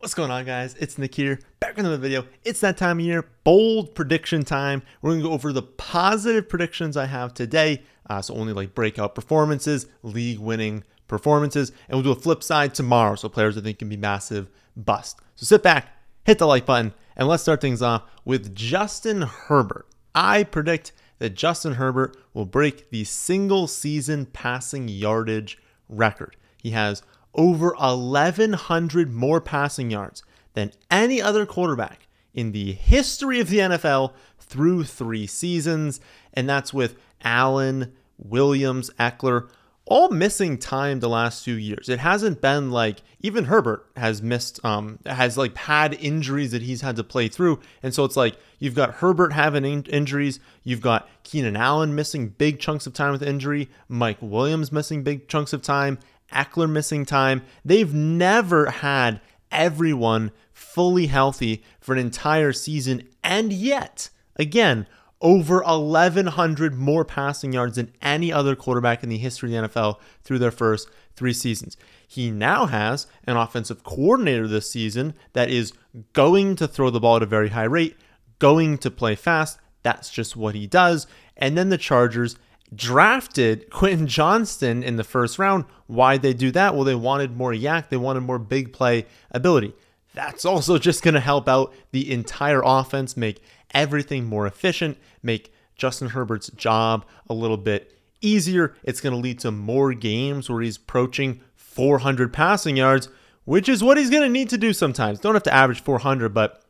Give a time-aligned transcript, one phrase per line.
[0.00, 0.76] What's going on, guys?
[0.78, 2.24] It's Nick here, back with another video.
[2.44, 4.84] It's that time of year, bold prediction time.
[5.02, 7.82] We're gonna go over the positive predictions I have today.
[8.08, 12.76] Uh, so only like breakout performances, league winning performances, and we'll do a flip side
[12.76, 13.16] tomorrow.
[13.16, 15.18] So players I think can be massive bust.
[15.34, 15.88] So sit back,
[16.22, 19.88] hit the like button, and let's start things off with Justin Herbert.
[20.14, 25.58] I predict that Justin Herbert will break the single season passing yardage
[25.88, 26.36] record.
[26.62, 27.02] He has
[27.34, 30.22] over 1,100 more passing yards
[30.54, 36.00] than any other quarterback in the history of the NFL through three seasons.
[36.34, 39.48] And that's with Allen, Williams, Ekeler,
[39.88, 41.88] all missing time the last two years.
[41.88, 46.82] It hasn't been like even Herbert has missed, um, has like had injuries that he's
[46.82, 47.58] had to play through.
[47.82, 52.28] And so it's like you've got Herbert having in- injuries, you've got Keenan Allen missing
[52.28, 55.98] big chunks of time with injury, Mike Williams missing big chunks of time,
[56.32, 57.42] Ekeler missing time.
[57.64, 63.08] They've never had everyone fully healthy for an entire season.
[63.22, 64.86] And yet, again,
[65.20, 69.98] over 1,100 more passing yards than any other quarterback in the history of the NFL
[70.22, 71.76] through their first three seasons.
[72.06, 75.72] He now has an offensive coordinator this season that is
[76.12, 77.96] going to throw the ball at a very high rate,
[78.38, 79.58] going to play fast.
[79.82, 81.06] That's just what he does.
[81.36, 82.36] And then the Chargers
[82.74, 85.64] drafted Quentin Johnston in the first round.
[85.86, 86.74] Why'd they do that?
[86.74, 89.74] Well, they wanted more YAC, they wanted more big play ability.
[90.14, 93.40] That's also just going to help out the entire offense, make
[93.72, 98.74] everything more efficient, make Justin Herbert's job a little bit easier.
[98.82, 103.08] It's going to lead to more games where he's approaching 400 passing yards,
[103.44, 105.20] which is what he's going to need to do sometimes.
[105.20, 106.64] Don't have to average 400, but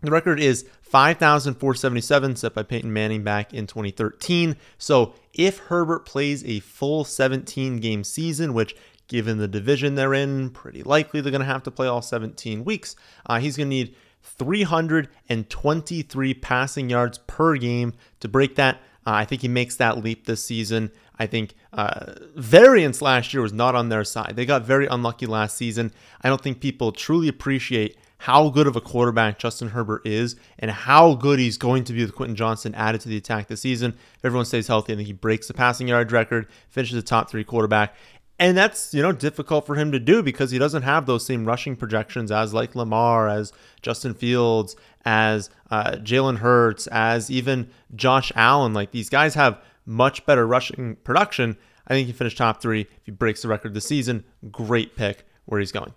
[0.00, 4.56] the record is 5,477 set by Peyton Manning back in 2013.
[4.78, 8.76] So if Herbert plays a full 17 game season, which
[9.08, 12.64] given the division they're in, pretty likely they're going to have to play all 17
[12.64, 12.96] weeks,
[13.26, 18.76] uh, he's going to need 323 passing yards per game to break that.
[19.06, 20.90] Uh, I think he makes that leap this season.
[21.18, 24.34] I think uh, variance last year was not on their side.
[24.36, 25.90] They got very unlucky last season.
[26.22, 30.70] I don't think people truly appreciate how good of a quarterback Justin Herbert is and
[30.70, 33.92] how good he's going to be with Quentin Johnston added to the attack this season.
[34.16, 37.44] If everyone stays healthy, think he breaks the passing yard record, finishes the top three
[37.44, 37.94] quarterback.
[38.40, 41.44] And that's, you know, difficult for him to do because he doesn't have those same
[41.44, 43.52] rushing projections as like Lamar, as
[43.82, 48.74] Justin Fields, as uh, Jalen Hurts, as even Josh Allen.
[48.74, 51.56] Like these guys have much better rushing production.
[51.88, 52.82] I think he finished top three.
[52.82, 55.94] If he breaks the record this season, great pick where he's going.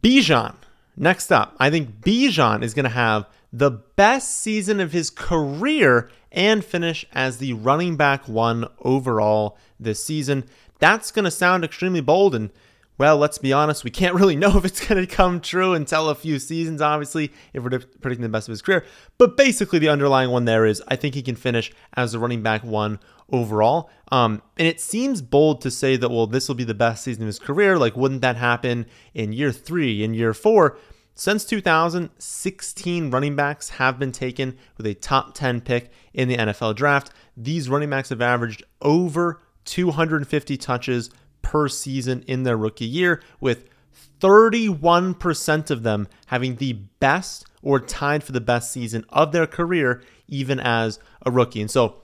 [0.00, 0.54] Bijan,
[0.96, 6.10] Next up, I think Bijan is going to have the best season of his career
[6.30, 10.44] and finish as the running back one overall this season.
[10.78, 12.50] That's going to sound extremely bold and
[12.98, 16.08] well, let's be honest, we can't really know if it's going to come true until
[16.08, 18.84] a few seasons, obviously, if we're predicting the best of his career.
[19.18, 22.42] But basically, the underlying one there is I think he can finish as the running
[22.42, 22.98] back one
[23.30, 23.90] overall.
[24.10, 27.22] Um, and it seems bold to say that, well, this will be the best season
[27.22, 27.78] of his career.
[27.78, 30.78] Like, wouldn't that happen in year three, in year four?
[31.14, 36.74] Since 2016, running backs have been taken with a top 10 pick in the NFL
[36.74, 37.10] draft.
[37.36, 41.10] These running backs have averaged over 250 touches
[41.42, 43.68] per season in their rookie year, with
[44.20, 50.02] 31% of them having the best or tied for the best season of their career,
[50.28, 51.60] even as a rookie.
[51.60, 51.96] And so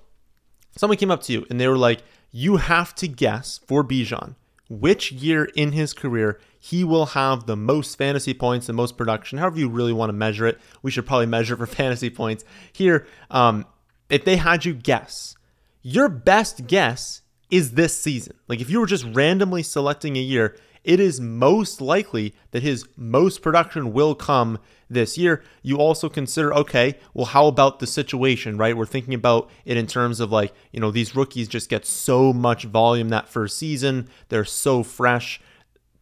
[0.77, 4.35] someone came up to you and they were like, You have to guess for Bijan
[4.69, 9.39] which year in his career he will have the most fantasy points and most production,
[9.39, 10.59] however you really want to measure it.
[10.83, 12.45] We should probably measure for fantasy points.
[12.73, 13.67] Here, um,
[14.11, 15.37] if they had you guess,
[15.83, 18.37] your best guess is this season.
[18.49, 22.87] Like if you were just randomly selecting a year, it is most likely that his
[22.97, 25.43] most production will come this year.
[25.63, 28.77] You also consider, okay, well, how about the situation, right?
[28.77, 32.33] We're thinking about it in terms of like, you know, these rookies just get so
[32.33, 34.09] much volume that first season.
[34.29, 35.41] They're so fresh.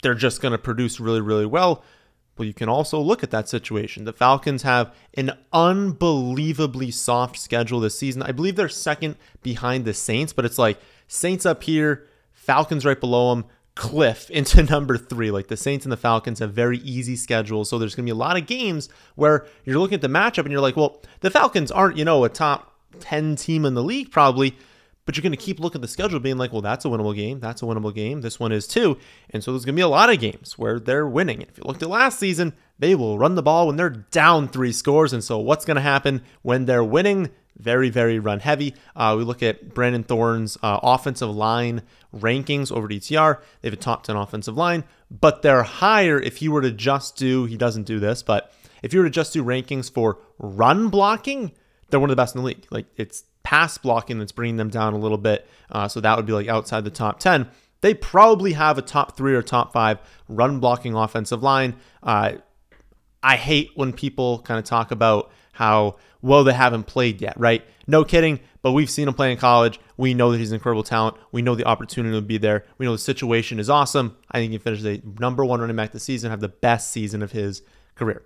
[0.03, 1.83] They're just going to produce really, really well.
[2.37, 4.04] Well, you can also look at that situation.
[4.04, 8.22] The Falcons have an unbelievably soft schedule this season.
[8.22, 12.99] I believe they're second behind the Saints, but it's like Saints up here, Falcons right
[12.99, 13.45] below them,
[13.75, 15.31] cliff into number three.
[15.31, 17.69] Like the Saints and the Falcons have very easy schedules.
[17.69, 20.41] So there's going to be a lot of games where you're looking at the matchup
[20.41, 23.83] and you're like, well, the Falcons aren't, you know, a top 10 team in the
[23.83, 24.57] league probably,
[25.05, 27.15] but you're going to keep looking at the schedule being like, well, that's a winnable
[27.15, 27.39] game.
[27.39, 28.23] That's a winnable game.
[28.23, 28.99] This one is too.
[29.31, 31.43] And so there's going to be a lot of games where they're winning.
[31.43, 34.73] If you looked at last season, they will run the ball when they're down three
[34.73, 35.13] scores.
[35.13, 37.31] And so what's going to happen when they're winning?
[37.59, 38.75] Very, very run heavy.
[38.95, 41.83] Uh, we look at Brandon Thorn's uh, offensive line
[42.15, 43.41] rankings over DTR.
[43.61, 44.85] They have a top 10 offensive line.
[45.11, 48.93] but they're higher if you were to just do, he doesn't do this, but if
[48.93, 51.53] you were to just do rankings for run blocking,
[51.89, 52.67] they're one of the best in the league.
[52.71, 55.49] Like it's pass blocking that's bringing them down a little bit.
[55.71, 57.49] Uh, so that would be like outside the top 10.
[57.81, 59.99] They probably have a top three or top five
[60.29, 61.77] run blocking offensive line.
[62.03, 62.35] Uh,
[63.23, 67.65] I hate when people kind of talk about how well they haven't played yet, right?
[67.87, 69.78] No kidding, but we've seen him play in college.
[69.97, 71.17] We know that he's an incredible talent.
[71.31, 72.65] We know the opportunity will be there.
[72.78, 74.17] We know the situation is awesome.
[74.31, 77.23] I think he finishes the number one running back this season, have the best season
[77.23, 77.63] of his
[77.95, 78.25] career.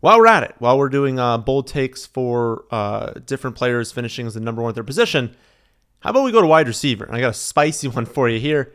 [0.00, 4.26] While we're at it, while we're doing uh, bold takes for uh, different players finishing
[4.26, 5.34] as the number one at their position,
[6.00, 7.04] how about we go to wide receiver?
[7.04, 8.72] And I got a spicy one for you here.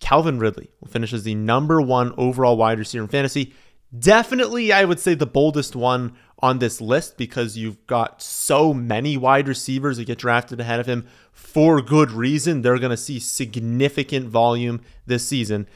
[0.00, 3.54] Calvin Ridley finishes the number one overall wide receiver in fantasy.
[3.96, 9.16] Definitely, I would say the boldest one on this list because you've got so many
[9.16, 12.62] wide receivers that get drafted ahead of him for good reason.
[12.62, 15.68] They're going to see significant volume this season.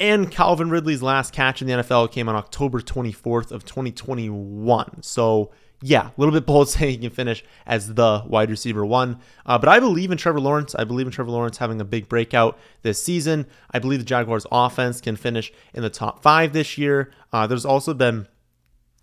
[0.00, 5.02] And Calvin Ridley's last catch in the NFL came on October 24th of 2021.
[5.02, 9.18] So yeah, a little bit bold saying he can finish as the wide receiver one.
[9.44, 10.74] Uh, but I believe in Trevor Lawrence.
[10.74, 13.46] I believe in Trevor Lawrence having a big breakout this season.
[13.70, 17.12] I believe the Jaguars' offense can finish in the top five this year.
[17.32, 18.28] Uh, there's also been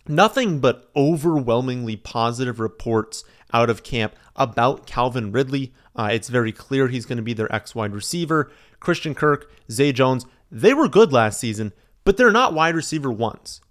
[0.07, 3.23] nothing but overwhelmingly positive reports
[3.53, 5.73] out of camp about Calvin Ridley.
[5.95, 8.51] Uh, it's very clear he's going to be their X wide receiver.
[8.79, 11.73] Christian Kirk, Zay Jones, they were good last season,
[12.05, 13.61] but they're not wide receiver ones.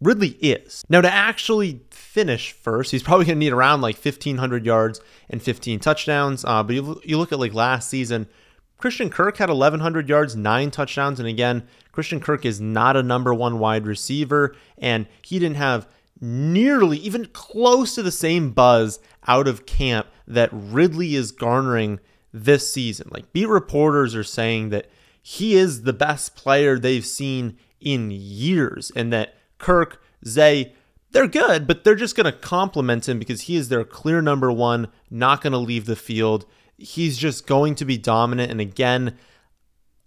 [0.00, 0.84] Ridley is.
[0.88, 5.42] Now, to actually finish first, he's probably going to need around like 1,500 yards and
[5.42, 6.44] 15 touchdowns.
[6.44, 8.28] Uh, but you, you look at like last season,
[8.76, 11.18] Christian Kirk had 1,100 yards, nine touchdowns.
[11.18, 15.88] And again, Christian Kirk is not a number one wide receiver, and he didn't have
[16.20, 21.98] nearly even close to the same buzz out of camp that Ridley is garnering
[22.32, 23.08] this season.
[23.10, 24.88] Like beat reporters are saying that
[25.22, 30.74] he is the best player they've seen in years, and that Kirk, Zay,
[31.10, 34.52] they're good, but they're just going to complement him because he is their clear number
[34.52, 36.44] one, not going to leave the field.
[36.76, 38.50] He's just going to be dominant.
[38.50, 39.16] And again,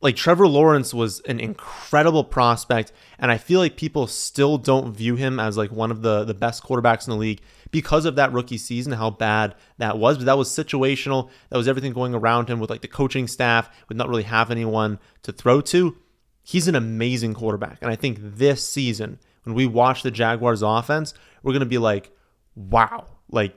[0.01, 5.15] like Trevor Lawrence was an incredible prospect, and I feel like people still don't view
[5.15, 8.33] him as like one of the the best quarterbacks in the league because of that
[8.33, 10.17] rookie season, how bad that was.
[10.17, 11.29] But that was situational.
[11.49, 14.49] That was everything going around him with like the coaching staff, with not really have
[14.49, 15.95] anyone to throw to.
[16.43, 21.13] He's an amazing quarterback, and I think this season when we watch the Jaguars offense,
[21.43, 22.11] we're going to be like,
[22.55, 23.55] wow, like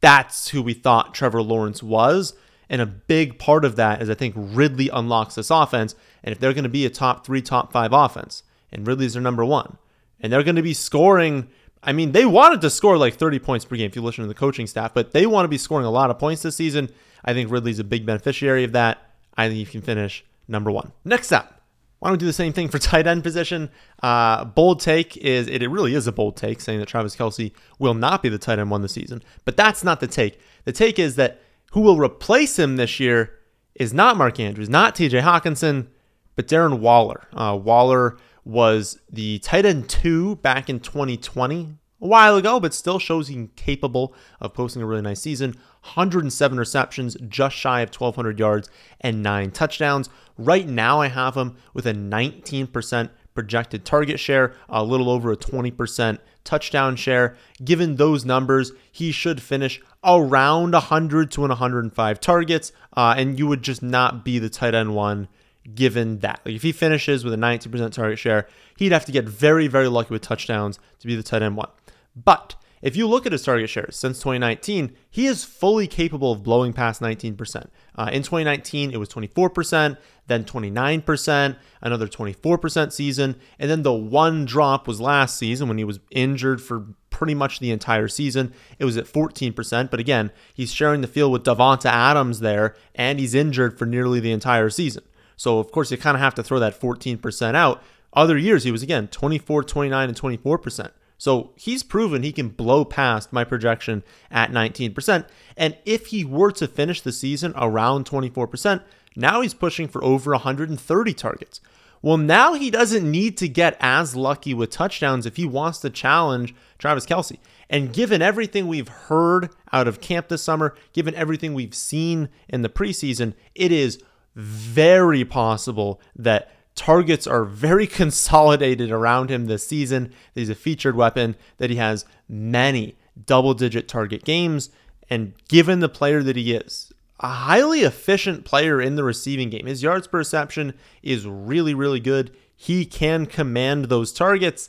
[0.00, 2.34] that's who we thought Trevor Lawrence was.
[2.68, 5.94] And a big part of that is I think Ridley unlocks this offense.
[6.24, 9.22] And if they're going to be a top three, top five offense, and Ridley's their
[9.22, 9.78] number one,
[10.20, 11.48] and they're going to be scoring.
[11.82, 14.28] I mean, they wanted to score like 30 points per game if you listen to
[14.28, 16.88] the coaching staff, but they want to be scoring a lot of points this season.
[17.24, 18.98] I think Ridley's a big beneficiary of that.
[19.36, 20.92] I think he can finish number one.
[21.04, 21.61] Next up,
[22.02, 23.70] why don't we do the same thing for tight end position?
[24.02, 27.52] Uh, bold take is it, it really is a bold take saying that Travis Kelce
[27.78, 30.40] will not be the tight end one this season, but that's not the take.
[30.64, 31.40] The take is that
[31.70, 33.38] who will replace him this year
[33.76, 35.86] is not Mark Andrews, not TJ Hockenson,
[36.34, 37.28] but Darren Waller.
[37.32, 42.98] Uh, Waller was the tight end two back in 2020, a while ago, but still
[42.98, 45.52] shows he's capable of posting a really nice season.
[45.82, 48.68] 107 receptions, just shy of 1,200 yards,
[49.00, 50.10] and nine touchdowns.
[50.36, 55.36] Right now, I have him with a 19% projected target share, a little over a
[55.36, 57.36] 20% touchdown share.
[57.64, 63.62] Given those numbers, he should finish around 100 to 105 targets, uh, and you would
[63.62, 65.28] just not be the tight end one
[65.74, 66.40] given that.
[66.44, 69.88] Like if he finishes with a 19% target share, he'd have to get very, very
[69.88, 71.68] lucky with touchdowns to be the tight end one.
[72.16, 76.42] But if you look at his target shares since 2019, he is fully capable of
[76.42, 77.68] blowing past 19%.
[77.94, 84.44] Uh, in 2019, it was 24%, then 29%, another 24% season, and then the one
[84.44, 88.52] drop was last season when he was injured for pretty much the entire season.
[88.80, 93.20] It was at 14%, but again, he's sharing the field with Davante Adams there, and
[93.20, 95.04] he's injured for nearly the entire season.
[95.36, 97.80] So, of course, you kind of have to throw that 14% out.
[98.12, 100.90] Other years, he was again 24, 29, and 24%.
[101.22, 105.24] So he's proven he can blow past my projection at 19%.
[105.56, 108.82] And if he were to finish the season around 24%,
[109.14, 111.60] now he's pushing for over 130 targets.
[112.02, 115.90] Well, now he doesn't need to get as lucky with touchdowns if he wants to
[115.90, 117.38] challenge Travis Kelce.
[117.70, 122.62] And given everything we've heard out of camp this summer, given everything we've seen in
[122.62, 124.02] the preseason, it is
[124.34, 130.12] very possible that targets are very consolidated around him this season.
[130.34, 134.70] He's a featured weapon that he has many double digit target games.
[135.10, 139.66] And given the player that he is, a highly efficient player in the receiving game,
[139.66, 142.34] his yards per reception is really, really good.
[142.54, 144.68] he can command those targets.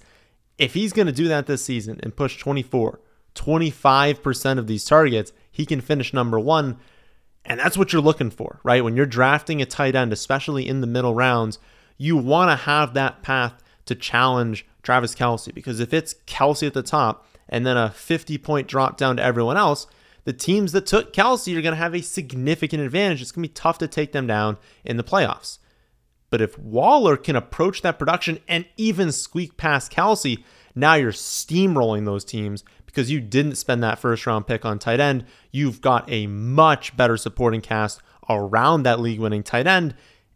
[0.57, 2.99] If he's going to do that this season and push 24,
[3.35, 6.77] 25% of these targets, he can finish number one.
[7.45, 8.83] And that's what you're looking for, right?
[8.83, 11.59] When you're drafting a tight end, especially in the middle rounds,
[11.97, 16.73] you want to have that path to challenge Travis Kelce because if it's Kelce at
[16.73, 19.87] the top and then a 50 point drop down to everyone else,
[20.25, 23.21] the teams that took Kelce are going to have a significant advantage.
[23.21, 25.59] It's going to be tough to take them down in the playoffs.
[26.29, 32.05] But if Waller can approach that production and even squeak past Kelce, now you're steamrolling
[32.05, 35.25] those teams because you didn't spend that first round pick on tight end.
[35.51, 39.93] You've got a much better supporting cast around that league winning tight end.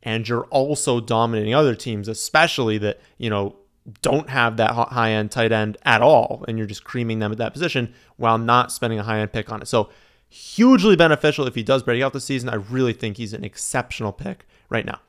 [0.07, 3.57] And you're also dominating other teams, especially that, you know,
[4.01, 7.37] don't have that high end tight end at all, and you're just creaming them at
[7.39, 9.67] that position while not spending a high end pick on it.
[9.67, 9.89] So,
[10.29, 12.47] hugely beneficial if he does break out this season.
[12.47, 15.01] I really think he's an exceptional pick right now.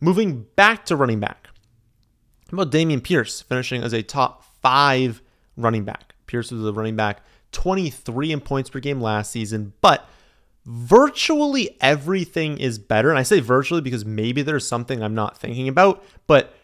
[0.00, 1.46] Moving back to running back.
[2.50, 5.22] How about Dameon Pierce finishing as a top five
[5.56, 6.16] running back?
[6.26, 7.22] Pierce was a running back
[7.52, 10.08] 23 in points per game last season, but
[10.64, 13.10] virtually everything is better.
[13.10, 16.54] And I say virtually because maybe there's something I'm not thinking about, but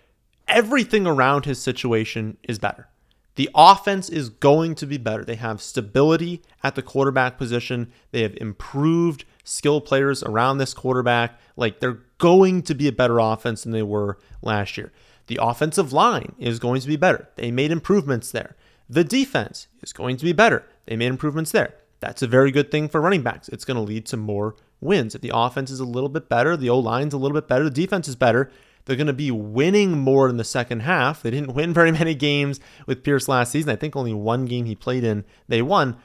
[0.47, 2.88] everything around his situation is better.
[3.35, 5.25] The offense is going to be better.
[5.25, 7.93] They have stability at the quarterback position.
[8.11, 11.38] They have improved skill players around this quarterback.
[11.57, 14.93] Like they're going to be a better offense than they were last year.
[15.28, 17.28] The offensive line is going to be better.
[17.37, 18.57] They made improvements there.
[18.88, 20.64] The defense is going to be better.
[20.87, 21.75] They made improvements there.
[22.00, 23.49] That's a very good thing for running backs.
[23.49, 25.14] It's going to lead to more wins.
[25.14, 27.64] If the offense is a little bit better, the O line's a little bit better,
[27.64, 28.50] the defense is better,
[28.85, 31.23] they're going to be winning more in the second half.
[31.23, 33.71] They didn't win very many games with Pierce last season.
[33.71, 35.97] I think only one game he played in, they won.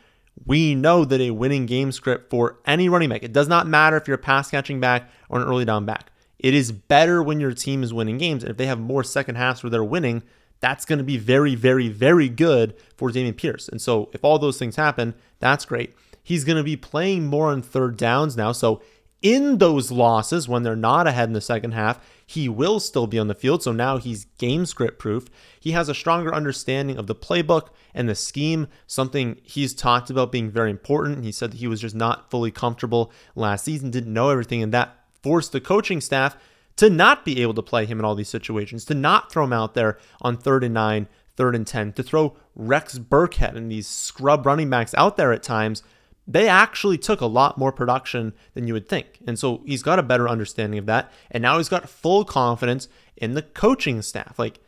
[0.46, 3.98] We know that a winning game script for any running back, it does not matter
[3.98, 6.12] if you're a pass catching back or an early down back.
[6.40, 8.44] It is better when your team is winning games.
[8.44, 10.24] And if they have more second halves where they're winning,
[10.64, 13.68] that's going to be very, very, very good for Dameon Pierce.
[13.68, 15.94] And so if all those things happen, that's great.
[16.24, 18.54] He's going to be playing more on third downs now.
[18.54, 18.82] So
[19.22, 23.20] in those losses, when they're not ahead in the second half, he will still be
[23.20, 23.62] on the field.
[23.62, 25.28] So now he's game script proof.
[25.60, 30.32] He has a stronger understanding of the playbook and the scheme, something he's talked about
[30.32, 31.26] being very important.
[31.26, 34.74] He said that he was just not fully comfortable last season, didn't know everything, and
[34.74, 36.38] that forced the coaching staff
[36.78, 39.54] to not be able to play him in all these situations, to not throw him
[39.54, 43.88] out there on third and nine, third and 10, to throw Rex Burkhead and these
[43.88, 45.84] scrub running backs out there at times
[46.28, 49.20] they actually took a lot more production than you would think.
[49.28, 51.12] And so he's got a better understanding of that.
[51.30, 52.88] And now he's got full confidence
[53.18, 54.40] in the coaching staff.
[54.40, 54.60] Like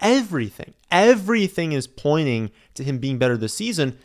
[0.00, 3.98] everything, everything is pointing to him being better this season.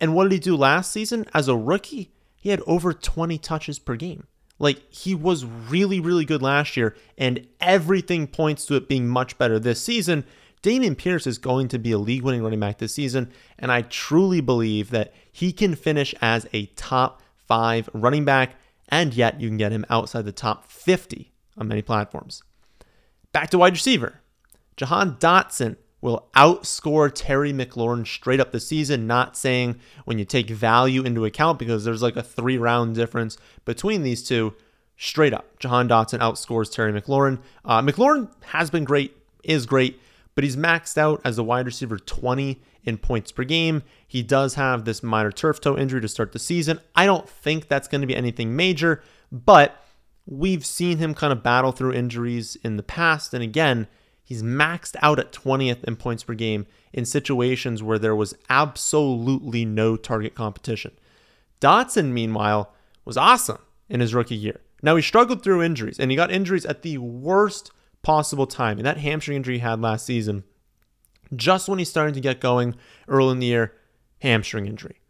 [0.00, 1.26] And what did he do last season?
[1.34, 4.26] As a rookie, he had over 20 touches per game.
[4.58, 9.38] Like he was really, really good last year, and everything points to it being much
[9.38, 10.24] better this season.
[10.62, 13.82] Dameon Pierce is going to be a league winning running back this season, and I
[13.82, 18.56] truly believe that he can finish as a top five running back,
[18.88, 22.42] and yet you can get him outside the top 50 on many platforms.
[23.32, 24.20] Back to wide receiver.
[24.76, 30.48] Jahan Dotson will outscore Terry McLaurin straight up the season, not saying when you take
[30.48, 34.54] value into account because there's like a three round difference between these two.
[35.00, 37.40] Straight up, Jahan Dotson outscores Terry McLaurin.
[37.64, 40.00] Uh, McLaurin has been great, is great
[40.38, 43.82] but he's maxed out as a wide receiver 20 in points per game.
[44.06, 46.78] He does have this minor turf toe injury to start the season.
[46.94, 49.02] I don't think that's going to be anything major,
[49.32, 49.84] but
[50.26, 53.34] we've seen him kind of battle through injuries in the past.
[53.34, 53.88] And again,
[54.28, 59.64] he's maxed out at 20th in points per game in situations where there was absolutely
[59.64, 60.92] no target competition.
[61.62, 62.74] Dotson, meanwhile,
[63.06, 63.58] was awesome
[63.88, 64.60] in his rookie year.
[64.82, 67.70] Now he struggled through injuries, and he got injuries at the worst
[68.02, 68.76] possible time.
[68.76, 70.44] And that hamstring injury he had last season,
[71.34, 72.76] just when he's starting to get going
[73.08, 73.72] early in the year,
[74.20, 75.00] hamstring injury.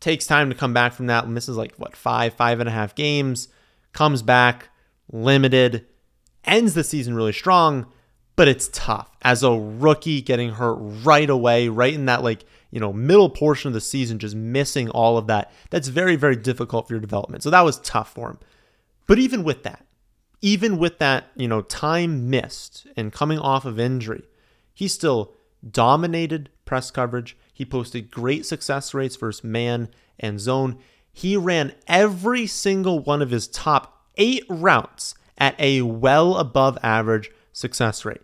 [0.00, 2.96] Takes time to come back from that, misses like what, five, five and a half
[2.96, 3.46] games,
[3.92, 4.70] comes back,
[5.12, 5.86] limited,
[6.44, 7.86] ends the season really strong,
[8.38, 9.10] but it's tough.
[9.22, 13.66] As a rookie, getting hurt right away, right in that like, you know, middle portion
[13.66, 15.50] of the season, just missing all of that.
[15.70, 17.42] That's very, very difficult for your development.
[17.42, 18.38] So that was tough for him.
[19.08, 19.84] But even with that,
[20.40, 24.22] even with that, you know, time missed and coming off of injury,
[24.72, 25.34] he still
[25.68, 27.36] dominated press coverage.
[27.52, 29.88] He posted great success rates versus man
[30.20, 30.78] and zone.
[31.12, 37.32] He ran every single one of his top eight routes at a well above average
[37.52, 38.20] success rate.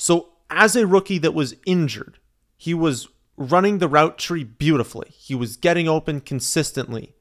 [0.00, 2.18] So, as a rookie that was injured,
[2.56, 5.08] he was running the route tree beautifully.
[5.10, 7.12] He was getting open consistently.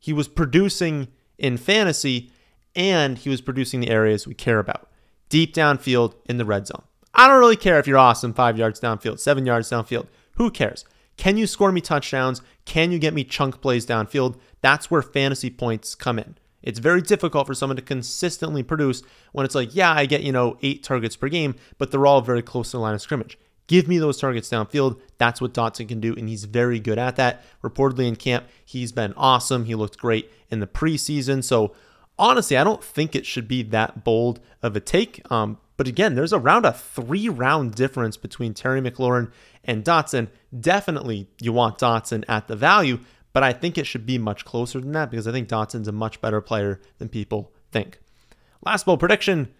[0.00, 1.06] He was producing
[1.38, 2.32] in fantasy
[2.74, 4.90] and he was producing the areas we care about
[5.28, 6.82] deep downfield in the red zone.
[7.14, 10.08] I don't really care if you're awesome five yards downfield, seven yards downfield.
[10.32, 10.84] Who cares?
[11.16, 12.42] Can you score me touchdowns?
[12.64, 14.40] Can you get me chunk plays downfield?
[14.60, 16.36] That's where fantasy points come in.
[16.64, 19.02] It's very difficult for someone to consistently produce
[19.32, 22.22] when it's like, yeah, I get, you know, eight targets per game, but they're all
[22.22, 23.38] very close to the line of scrimmage.
[23.66, 25.00] Give me those targets downfield.
[25.18, 27.42] That's what Dotson can do, and he's very good at that.
[27.62, 29.64] Reportedly in camp, he's been awesome.
[29.66, 31.42] He looked great in the preseason.
[31.44, 31.74] So
[32.18, 35.20] honestly, I don't think it should be that bold of a take.
[35.30, 39.32] Um, but again, there's around a three round difference between Terry McLaurin
[39.64, 40.28] and Dotson.
[40.58, 43.00] Definitely, you want Dotson at the value,
[43.34, 45.92] but I think it should be much closer than that because I think Dotson's a
[45.92, 47.98] much better player than people think.
[48.64, 49.52] Last bold prediction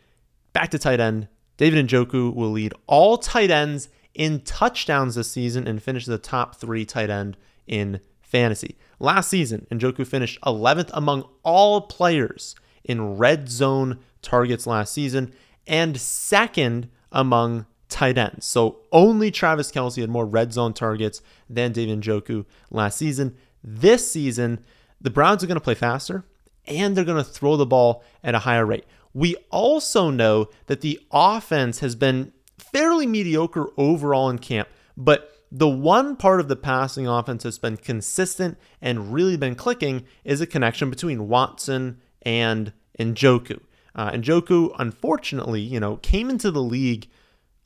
[0.54, 1.28] back to tight end.
[1.58, 6.56] David Njoku will lead all tight ends in touchdowns this season and finish the top
[6.56, 8.78] three tight end in fantasy.
[8.98, 12.54] Last season, Njoku finished 11th among all players
[12.84, 15.32] in red zone targets last season
[15.66, 18.46] and second among tight ends.
[18.46, 23.36] So only Travis Kelce had more red zone targets than David Njoku last season.
[23.64, 24.62] This season,
[25.00, 26.24] the Browns are going to play faster
[26.66, 28.84] and they're going to throw the ball at a higher rate.
[29.14, 35.68] We also know that the offense has been fairly mediocre overall in camp, but the
[35.68, 40.46] one part of the passing offense that's been consistent and really been clicking is a
[40.46, 43.60] connection between Watson and Njoku.
[43.94, 47.08] Uh, Njoku, unfortunately, you know, came into the league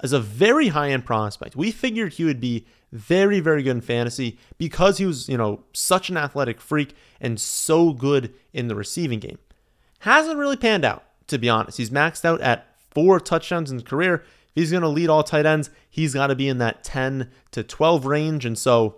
[0.00, 1.56] as a very high end prospect.
[1.56, 5.64] We figured he would be very, very good in fantasy because he was, you know,
[5.72, 9.38] such an athletic freak and so good in the receiving game.
[10.00, 11.78] Hasn't really panned out, to be honest.
[11.78, 14.24] He's maxed out at four touchdowns in his career.
[14.54, 17.30] If he's going to lead all tight ends, he's got to be in that 10
[17.52, 18.44] to 12 range.
[18.44, 18.96] And so,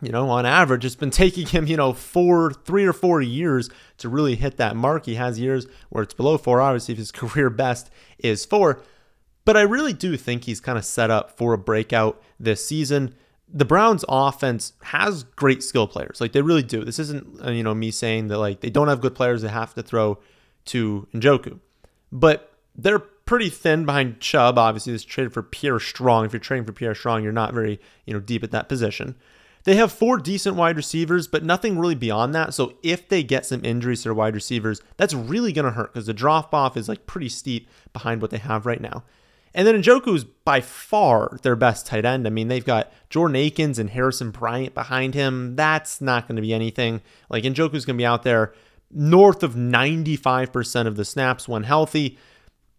[0.00, 3.68] you know, on average, it's been taking him, you know, four, three or four years
[3.98, 5.06] to really hit that mark.
[5.06, 6.60] He has years where it's below four.
[6.60, 8.82] Obviously, if his career best is four.
[9.44, 13.14] But I really do think he's kind of set up for a breakout this season.
[13.52, 16.20] The Browns offense has great skill players.
[16.20, 16.84] Like they really do.
[16.84, 19.50] This isn't, uh, you know, me saying that like they don't have good players that
[19.50, 20.18] have to throw
[20.66, 21.60] to Njoku.
[22.10, 24.58] But they're pretty thin behind Chubb.
[24.58, 26.24] Obviously, this traded for Pierre Strong.
[26.24, 29.14] If you're trading for Pierre Strong, you're not very, you know, deep at that position.
[29.64, 32.52] They have four decent wide receivers, but nothing really beyond that.
[32.52, 35.94] So if they get some injuries to their wide receivers, that's really going to hurt
[35.94, 39.04] because the drop off is like pretty steep behind what they have right now.
[39.54, 42.26] And then Njoku is by far their best tight end.
[42.26, 45.54] I mean, they've got Jordan Akins and Harrison Bryant behind him.
[45.54, 47.02] That's not going to be anything.
[47.30, 48.52] Like Njoku's going to be out there
[48.90, 52.18] north of 95% of the snaps when healthy.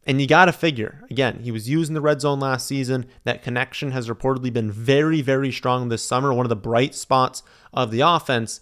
[0.08, 3.08] And you got to figure, again, he was using the red zone last season.
[3.24, 7.42] That connection has reportedly been very, very strong this summer, one of the bright spots
[7.74, 8.62] of the offense.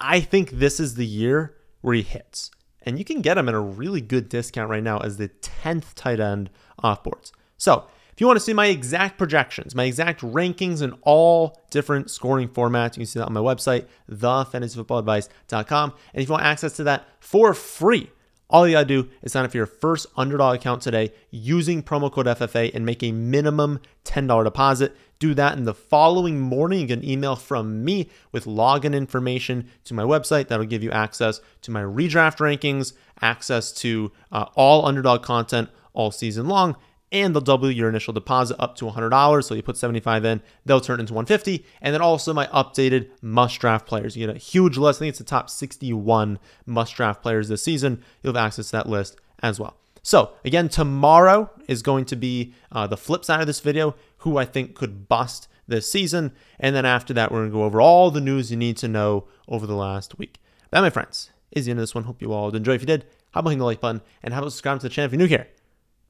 [0.00, 2.50] I think this is the year where he hits.
[2.84, 5.94] And you can get him at a really good discount right now as the 10th
[5.94, 7.32] tight end off boards.
[7.56, 12.10] So, if you want to see my exact projections, my exact rankings in all different
[12.10, 15.90] scoring formats, you can see that on my website, thefantasyfootballadvice.com.
[16.12, 18.10] And if you want access to that for free,
[18.50, 22.12] all you gotta do is sign up for your first underdog account today using promo
[22.12, 24.94] code FFA and make a minimum $10 deposit.
[25.22, 26.80] Do that in the following morning.
[26.80, 30.90] You get an email from me with login information to my website that'll give you
[30.90, 36.74] access to my redraft rankings, access to uh, all underdog content all season long
[37.12, 39.44] and they'll double your initial deposit up to $100.
[39.44, 41.64] So you put 75 in, they'll turn into 150.
[41.80, 44.16] And then also my updated must draft players.
[44.16, 44.98] You get a huge list.
[44.98, 48.02] I think it's the top 61 must draft players this season.
[48.24, 49.76] You'll have access to that list as well.
[50.02, 54.36] So again, tomorrow is going to be uh, the flip side of this video, who
[54.38, 56.32] I think could bust this season.
[56.58, 58.88] And then after that, we're going to go over all the news you need to
[58.88, 60.40] know over the last week.
[60.70, 62.04] That, my friends, is the end of this one.
[62.04, 62.76] Hope you all enjoyed.
[62.76, 64.94] If you did, how about hitting the like button and how about subscribing to the
[64.94, 65.48] channel if you're new here?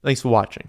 [0.03, 0.69] Thanks for watching.